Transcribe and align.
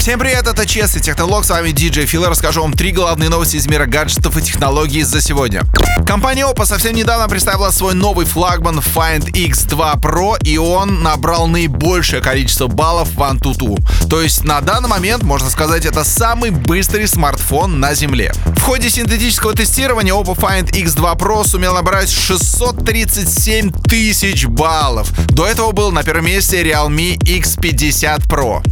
Всем 0.00 0.18
привет, 0.18 0.46
это 0.46 0.64
Честный 0.64 1.02
Технолог, 1.02 1.44
с 1.44 1.50
вами 1.50 1.68
DJ 1.68 2.06
Фил. 2.06 2.24
Расскажу 2.24 2.62
вам 2.62 2.72
три 2.72 2.90
главные 2.90 3.28
новости 3.28 3.56
из 3.56 3.66
мира 3.66 3.84
гаджетов 3.84 4.34
и 4.38 4.40
технологий 4.40 5.02
за 5.02 5.20
сегодня. 5.20 5.60
Компания 6.06 6.46
Oppo 6.46 6.64
совсем 6.64 6.94
недавно 6.94 7.28
представила 7.28 7.70
свой 7.70 7.92
новый 7.92 8.24
флагман 8.24 8.78
Find 8.78 9.30
X2 9.30 10.00
Pro, 10.00 10.42
и 10.42 10.56
он 10.56 11.02
набрал 11.02 11.48
наибольшее 11.48 12.22
количество 12.22 12.66
баллов 12.66 13.12
в 13.12 13.20
AnTuTu. 13.20 13.78
То 14.08 14.22
есть 14.22 14.42
на 14.42 14.62
данный 14.62 14.88
момент, 14.88 15.22
можно 15.22 15.50
сказать, 15.50 15.84
это 15.84 16.02
самый 16.02 16.48
быстрый 16.50 17.06
смартфон 17.06 17.78
на 17.78 17.92
Земле. 17.92 18.32
В 18.56 18.62
ходе 18.62 18.88
синтетического 18.88 19.52
тестирования 19.52 20.14
Oppo 20.14 20.34
Find 20.34 20.70
X2 20.70 21.18
Pro 21.18 21.46
сумел 21.46 21.74
набрать 21.74 22.10
637 22.10 23.70
тысяч 23.70 24.46
баллов. 24.46 25.12
До 25.28 25.46
этого 25.46 25.72
был 25.72 25.92
на 25.92 26.02
первом 26.02 26.24
месте 26.24 26.62
Realme 26.62 27.18
X50 27.18 28.26
Pro. 28.30 28.62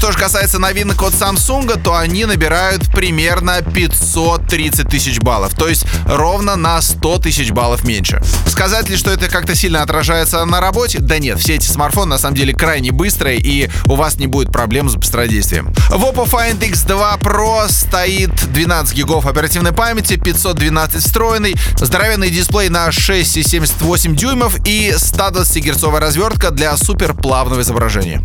Что 0.00 0.12
же 0.12 0.18
касается 0.18 0.58
новинок 0.58 1.02
от 1.02 1.12
Samsung, 1.12 1.78
то 1.78 1.94
они 1.94 2.24
набирают 2.24 2.90
примерно 2.90 3.60
530 3.60 4.88
тысяч 4.88 5.18
баллов, 5.20 5.52
то 5.54 5.68
есть 5.68 5.84
ровно 6.06 6.56
на 6.56 6.80
100 6.80 7.18
тысяч 7.18 7.50
баллов 7.50 7.84
меньше. 7.84 8.22
Сказать 8.46 8.88
ли, 8.88 8.96
что 8.96 9.10
это 9.10 9.28
как-то 9.28 9.54
сильно 9.54 9.82
отражается 9.82 10.42
на 10.46 10.58
работе? 10.58 11.00
Да 11.00 11.18
нет, 11.18 11.38
все 11.38 11.56
эти 11.56 11.66
смартфоны 11.66 12.12
на 12.12 12.18
самом 12.18 12.34
деле 12.34 12.54
крайне 12.54 12.92
быстрые, 12.92 13.40
и 13.40 13.68
у 13.84 13.94
вас 13.94 14.16
не 14.16 14.26
будет 14.26 14.50
проблем 14.50 14.88
с 14.88 14.94
быстродействием. 14.94 15.70
В 15.90 16.02
Oppo 16.02 16.26
Find 16.26 16.58
X2 16.58 17.20
Pro 17.20 17.70
стоит 17.70 18.30
12 18.54 18.94
гигов 18.94 19.26
оперативной 19.26 19.72
памяти, 19.72 20.16
512 20.16 21.02
встроенный, 21.02 21.54
здоровенный 21.76 22.30
дисплей 22.30 22.70
на 22.70 22.88
6,78 22.88 24.14
дюймов 24.14 24.56
и 24.64 24.94
120 24.96 25.62
герцовая 25.62 26.00
развертка 26.00 26.50
для 26.50 26.74
суперплавного 26.78 27.60
изображения. 27.60 28.22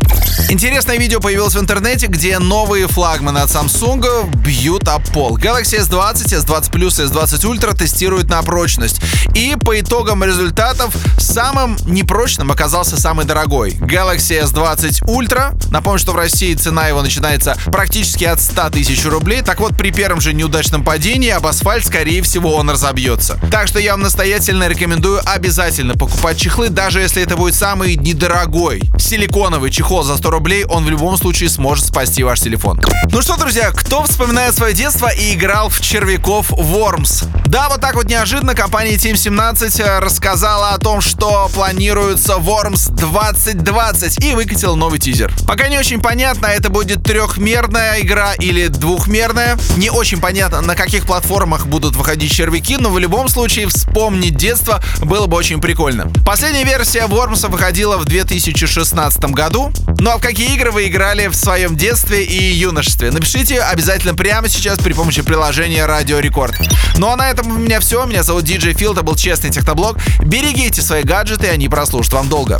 Интересное 0.48 0.96
видео 0.96 1.20
появилось 1.20 1.54
в 1.54 1.65
интернете, 1.66 2.06
где 2.06 2.38
новые 2.38 2.86
флагманы 2.86 3.38
от 3.38 3.48
Samsung 3.48 4.32
бьют 4.36 4.86
об 4.86 5.04
пол. 5.08 5.36
Galaxy 5.36 5.80
S20, 5.80 6.44
S20 6.44 6.70
Plus 6.70 7.02
и 7.02 7.08
S20 7.08 7.42
Ultra 7.42 7.76
тестируют 7.76 8.30
на 8.30 8.40
прочность. 8.44 9.00
И 9.34 9.56
по 9.56 9.78
итогам 9.80 10.22
результатов 10.22 10.94
самым 11.18 11.76
непрочным 11.84 12.52
оказался 12.52 12.96
самый 13.00 13.26
дорогой. 13.26 13.72
Galaxy 13.72 14.40
S20 14.44 15.06
Ultra. 15.06 15.60
Напомню, 15.72 15.98
что 15.98 16.12
в 16.12 16.16
России 16.16 16.54
цена 16.54 16.86
его 16.86 17.02
начинается 17.02 17.58
практически 17.64 18.22
от 18.22 18.40
100 18.40 18.70
тысяч 18.70 19.04
рублей. 19.04 19.42
Так 19.42 19.58
вот, 19.58 19.76
при 19.76 19.90
первом 19.90 20.20
же 20.20 20.34
неудачном 20.34 20.84
падении 20.84 21.30
об 21.30 21.48
асфальт, 21.48 21.84
скорее 21.84 22.22
всего, 22.22 22.54
он 22.54 22.70
разобьется. 22.70 23.40
Так 23.50 23.66
что 23.66 23.80
я 23.80 23.90
вам 23.92 24.02
настоятельно 24.02 24.68
рекомендую 24.68 25.20
обязательно 25.24 25.94
покупать 25.94 26.38
чехлы, 26.38 26.68
даже 26.68 27.00
если 27.00 27.24
это 27.24 27.36
будет 27.36 27.56
самый 27.56 27.96
недорогой. 27.96 28.82
Силиконовый 29.00 29.72
чехол 29.72 30.04
за 30.04 30.16
100 30.16 30.30
рублей, 30.30 30.64
он 30.64 30.84
в 30.84 30.90
любом 30.90 31.16
случае 31.16 31.48
сможет 31.56 31.86
спасти 31.86 32.22
ваш 32.22 32.40
телефон. 32.40 32.78
Ну 33.10 33.22
что, 33.22 33.36
друзья, 33.36 33.70
кто 33.72 34.02
вспоминает 34.04 34.54
свое 34.54 34.74
детство 34.74 35.08
и 35.08 35.34
играл 35.34 35.70
в 35.70 35.80
червяков 35.80 36.52
Worms? 36.52 37.26
Да, 37.46 37.68
вот 37.68 37.80
так 37.80 37.94
вот 37.94 38.06
неожиданно 38.06 38.54
компания 38.54 38.96
Team 38.96 39.16
17 39.16 39.78
э, 39.78 39.98
рассказала 40.00 40.70
о 40.70 40.78
том, 40.78 41.00
что 41.00 41.48
планируется 41.54 42.34
Worms 42.34 42.92
2020 42.92 44.24
и 44.24 44.34
выкатила 44.34 44.74
новый 44.74 44.98
тизер. 44.98 45.32
Пока 45.46 45.68
не 45.68 45.78
очень 45.78 46.00
понятно, 46.00 46.46
это 46.46 46.70
будет 46.70 47.04
трехмерная 47.04 48.00
игра 48.00 48.34
или 48.34 48.66
двухмерная. 48.66 49.56
Не 49.76 49.90
очень 49.90 50.20
понятно, 50.20 50.60
на 50.60 50.74
каких 50.74 51.06
платформах 51.06 51.66
будут 51.66 51.94
выходить 51.94 52.32
червяки, 52.32 52.78
но 52.78 52.90
в 52.90 52.98
любом 52.98 53.28
случае 53.28 53.68
вспомнить 53.68 54.36
детство 54.36 54.82
было 55.02 55.26
бы 55.26 55.36
очень 55.36 55.60
прикольно. 55.60 56.10
Последняя 56.26 56.64
версия 56.64 57.02
Worms 57.02 57.48
выходила 57.48 57.96
в 57.96 58.06
2016 58.06 59.20
году. 59.26 59.72
Ну 60.00 60.10
а 60.10 60.18
в 60.18 60.20
какие 60.20 60.52
игры 60.56 60.72
вы 60.72 60.88
играли 60.88 61.28
в 61.28 61.36
своем 61.36 61.76
детстве 61.76 62.24
и 62.24 62.52
юношестве? 62.54 63.12
Напишите 63.12 63.60
обязательно 63.60 64.14
прямо 64.14 64.48
сейчас 64.48 64.78
при 64.78 64.92
помощи 64.92 65.22
приложения 65.22 65.86
Радио 65.86 66.18
Рекорд. 66.18 66.56
Ну 66.98 67.08
а 67.08 67.16
на 67.16 67.30
этом 67.30 67.35
у 67.42 67.58
меня 67.58 67.80
все. 67.80 68.04
Меня 68.06 68.22
зовут 68.22 68.44
DJ 68.44 68.74
Фил, 68.74 68.92
это 68.92 69.02
был 69.02 69.14
Честный 69.14 69.50
Техноблог. 69.50 69.98
Берегите 70.20 70.82
свои 70.82 71.02
гаджеты, 71.02 71.48
они 71.48 71.68
прослужат 71.68 72.12
вам 72.12 72.28
долго. 72.28 72.58